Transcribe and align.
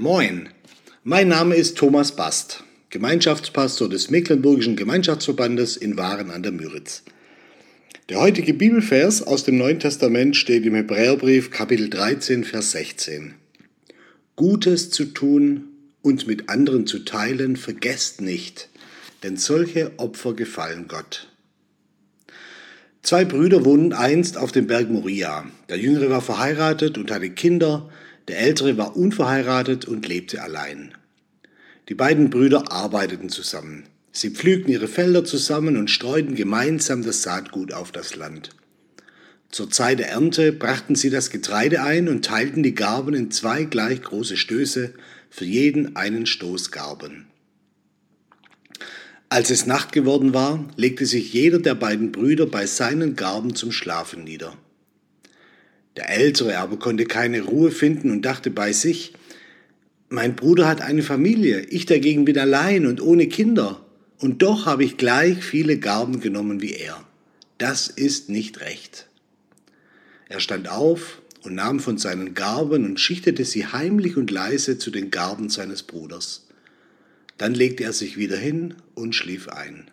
Moin, 0.00 0.48
mein 1.02 1.26
Name 1.26 1.56
ist 1.56 1.76
Thomas 1.76 2.14
Bast, 2.14 2.62
Gemeinschaftspastor 2.90 3.88
des 3.88 4.10
Mecklenburgischen 4.10 4.76
Gemeinschaftsverbandes 4.76 5.76
in 5.76 5.96
Waren 5.96 6.30
an 6.30 6.44
der 6.44 6.52
Müritz. 6.52 7.02
Der 8.08 8.20
heutige 8.20 8.54
Bibelvers 8.54 9.24
aus 9.24 9.42
dem 9.42 9.58
Neuen 9.58 9.80
Testament 9.80 10.36
steht 10.36 10.64
im 10.66 10.76
Hebräerbrief 10.76 11.50
Kapitel 11.50 11.90
13, 11.90 12.44
Vers 12.44 12.70
16. 12.70 13.34
Gutes 14.36 14.90
zu 14.90 15.06
tun 15.06 15.64
und 16.00 16.28
mit 16.28 16.48
anderen 16.48 16.86
zu 16.86 17.00
teilen, 17.00 17.56
vergesst 17.56 18.20
nicht, 18.20 18.68
denn 19.24 19.36
solche 19.36 19.98
Opfer 19.98 20.34
gefallen 20.34 20.86
Gott. 20.86 21.28
Zwei 23.02 23.24
Brüder 23.24 23.64
wohnten 23.64 23.92
einst 23.92 24.38
auf 24.38 24.52
dem 24.52 24.68
Berg 24.68 24.90
Moria. 24.90 25.46
Der 25.68 25.78
Jüngere 25.78 26.08
war 26.08 26.22
verheiratet 26.22 26.98
und 26.98 27.10
hatte 27.10 27.30
Kinder, 27.30 27.90
der 28.28 28.38
Ältere 28.38 28.76
war 28.76 28.96
unverheiratet 28.96 29.86
und 29.86 30.06
lebte 30.06 30.42
allein. 30.42 30.92
Die 31.88 31.94
beiden 31.94 32.28
Brüder 32.30 32.70
arbeiteten 32.70 33.30
zusammen. 33.30 33.84
Sie 34.12 34.30
pflügten 34.30 34.72
ihre 34.72 34.88
Felder 34.88 35.24
zusammen 35.24 35.76
und 35.76 35.90
streuten 35.90 36.34
gemeinsam 36.34 37.02
das 37.02 37.22
Saatgut 37.22 37.72
auf 37.72 37.92
das 37.92 38.16
Land. 38.16 38.50
Zur 39.50 39.70
Zeit 39.70 39.98
der 39.98 40.10
Ernte 40.10 40.52
brachten 40.52 40.94
sie 40.94 41.08
das 41.08 41.30
Getreide 41.30 41.82
ein 41.82 42.08
und 42.08 42.24
teilten 42.24 42.62
die 42.62 42.74
Garben 42.74 43.14
in 43.14 43.30
zwei 43.30 43.64
gleich 43.64 44.02
große 44.02 44.36
Stöße, 44.36 44.92
für 45.30 45.44
jeden 45.44 45.96
einen 45.96 46.26
Stoß 46.26 46.70
Garben. 46.70 47.26
Als 49.30 49.50
es 49.50 49.66
Nacht 49.66 49.92
geworden 49.92 50.32
war, 50.32 50.66
legte 50.76 51.04
sich 51.04 51.32
jeder 51.32 51.58
der 51.58 51.74
beiden 51.74 52.12
Brüder 52.12 52.46
bei 52.46 52.66
seinen 52.66 53.14
Garben 53.14 53.54
zum 53.54 53.72
Schlafen 53.72 54.24
nieder. 54.24 54.56
Der 55.98 56.10
Ältere 56.10 56.58
aber 56.58 56.78
konnte 56.78 57.06
keine 57.06 57.42
Ruhe 57.42 57.72
finden 57.72 58.12
und 58.12 58.22
dachte 58.22 58.52
bei 58.52 58.72
sich, 58.72 59.14
mein 60.08 60.36
Bruder 60.36 60.68
hat 60.68 60.80
eine 60.80 61.02
Familie, 61.02 61.62
ich 61.62 61.86
dagegen 61.86 62.24
bin 62.24 62.38
allein 62.38 62.86
und 62.86 63.02
ohne 63.02 63.26
Kinder, 63.26 63.84
und 64.18 64.40
doch 64.42 64.64
habe 64.64 64.84
ich 64.84 64.96
gleich 64.96 65.42
viele 65.42 65.76
Garben 65.80 66.20
genommen 66.20 66.62
wie 66.62 66.72
er. 66.72 67.04
Das 67.58 67.88
ist 67.88 68.28
nicht 68.28 68.60
recht. 68.60 69.08
Er 70.28 70.38
stand 70.38 70.68
auf 70.68 71.20
und 71.42 71.56
nahm 71.56 71.80
von 71.80 71.98
seinen 71.98 72.32
Garben 72.32 72.84
und 72.84 73.00
schichtete 73.00 73.44
sie 73.44 73.66
heimlich 73.66 74.16
und 74.16 74.30
leise 74.30 74.78
zu 74.78 74.92
den 74.92 75.10
Garben 75.10 75.48
seines 75.48 75.82
Bruders. 75.82 76.46
Dann 77.38 77.54
legte 77.54 77.82
er 77.82 77.92
sich 77.92 78.16
wieder 78.16 78.36
hin 78.36 78.74
und 78.94 79.16
schlief 79.16 79.48
ein. 79.48 79.90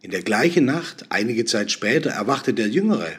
In 0.00 0.12
der 0.12 0.22
gleichen 0.22 0.64
Nacht, 0.64 1.06
einige 1.08 1.44
Zeit 1.44 1.72
später, 1.72 2.10
erwachte 2.10 2.54
der 2.54 2.68
Jüngere. 2.68 3.18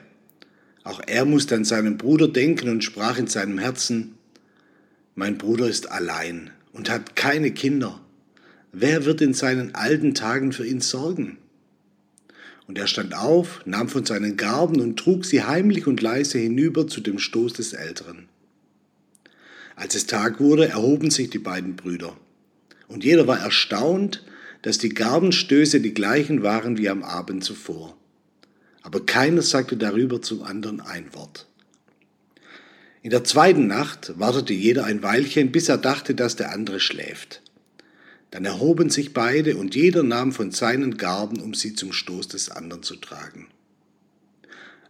Auch 0.83 1.01
er 1.05 1.25
musste 1.25 1.55
an 1.55 1.65
seinen 1.65 1.97
Bruder 1.97 2.27
denken 2.27 2.69
und 2.69 2.83
sprach 2.83 3.17
in 3.17 3.27
seinem 3.27 3.59
Herzen, 3.59 4.15
mein 5.15 5.37
Bruder 5.37 5.67
ist 5.67 5.91
allein 5.91 6.51
und 6.71 6.89
hat 6.89 7.15
keine 7.15 7.51
Kinder. 7.51 7.99
Wer 8.71 9.05
wird 9.05 9.21
in 9.21 9.33
seinen 9.33 9.75
alten 9.75 10.13
Tagen 10.13 10.53
für 10.53 10.65
ihn 10.65 10.79
sorgen? 10.79 11.37
Und 12.67 12.77
er 12.77 12.87
stand 12.87 13.15
auf, 13.15 13.61
nahm 13.65 13.89
von 13.89 14.05
seinen 14.05 14.37
Garben 14.37 14.79
und 14.79 14.97
trug 14.97 15.25
sie 15.25 15.43
heimlich 15.43 15.87
und 15.87 16.01
leise 16.01 16.37
hinüber 16.37 16.87
zu 16.87 17.01
dem 17.01 17.17
Stoß 17.19 17.53
des 17.53 17.73
Älteren. 17.73 18.29
Als 19.75 19.95
es 19.95 20.05
Tag 20.05 20.39
wurde, 20.39 20.67
erhoben 20.67 21.09
sich 21.09 21.29
die 21.29 21.39
beiden 21.39 21.75
Brüder. 21.75 22.15
Und 22.87 23.03
jeder 23.03 23.27
war 23.27 23.39
erstaunt, 23.39 24.23
dass 24.61 24.77
die 24.77 24.89
Garbenstöße 24.89 25.81
die 25.81 25.93
gleichen 25.93 26.43
waren 26.43 26.77
wie 26.77 26.89
am 26.89 27.03
Abend 27.03 27.43
zuvor. 27.43 27.97
Aber 28.81 29.05
keiner 29.05 29.41
sagte 29.41 29.77
darüber 29.77 30.21
zum 30.21 30.43
anderen 30.43 30.81
ein 30.81 31.13
Wort. 31.13 31.47
In 33.01 33.11
der 33.11 33.23
zweiten 33.23 33.67
Nacht 33.67 34.19
wartete 34.19 34.53
jeder 34.53 34.85
ein 34.85 35.01
Weilchen, 35.01 35.51
bis 35.51 35.69
er 35.69 35.77
dachte, 35.77 36.15
dass 36.15 36.35
der 36.35 36.51
andere 36.51 36.79
schläft. 36.79 37.41
Dann 38.31 38.45
erhoben 38.45 38.89
sich 38.89 39.13
beide 39.13 39.55
und 39.55 39.75
jeder 39.75 40.03
nahm 40.03 40.31
von 40.31 40.51
seinen 40.51 40.97
Garben, 40.97 41.39
um 41.41 41.53
sie 41.53 41.73
zum 41.73 41.93
Stoß 41.93 42.27
des 42.27 42.49
anderen 42.49 42.83
zu 42.83 42.95
tragen. 42.95 43.47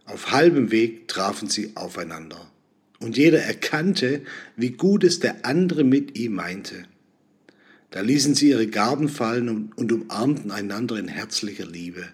Auf 0.04 0.32
halbem 0.32 0.70
Weg 0.70 1.08
trafen 1.08 1.48
sie 1.48 1.76
aufeinander, 1.76 2.50
und 2.98 3.16
jeder 3.16 3.40
erkannte, 3.40 4.22
wie 4.56 4.70
gut 4.70 5.04
es 5.04 5.20
der 5.20 5.46
andere 5.46 5.84
mit 5.84 6.18
ihm 6.18 6.34
meinte. 6.34 6.84
Da 7.90 8.00
ließen 8.00 8.34
sie 8.34 8.50
ihre 8.50 8.66
Garben 8.66 9.08
fallen 9.08 9.72
und 9.74 9.92
umarmten 9.92 10.50
einander 10.50 10.96
in 10.96 11.08
herzlicher 11.08 11.66
Liebe. 11.66 12.08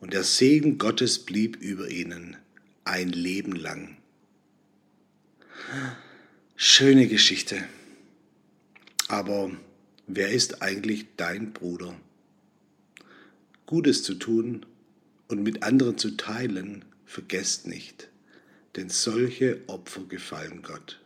Und 0.00 0.14
der 0.14 0.24
Segen 0.24 0.78
Gottes 0.78 1.18
blieb 1.18 1.56
über 1.56 1.88
ihnen 1.88 2.36
ein 2.84 3.10
Leben 3.10 3.52
lang. 3.52 3.96
Schöne 6.56 7.06
Geschichte. 7.06 7.62
Aber 9.08 9.50
wer 10.06 10.30
ist 10.30 10.62
eigentlich 10.62 11.06
dein 11.16 11.52
Bruder? 11.52 11.94
Gutes 13.66 14.02
zu 14.02 14.14
tun 14.14 14.66
und 15.28 15.42
mit 15.42 15.62
anderen 15.62 15.98
zu 15.98 16.16
teilen, 16.16 16.84
vergesst 17.04 17.66
nicht, 17.66 18.08
denn 18.76 18.88
solche 18.88 19.60
Opfer 19.68 20.02
gefallen 20.04 20.62
Gott. 20.62 20.99